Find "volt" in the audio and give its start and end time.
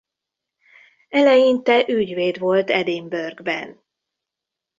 2.39-2.69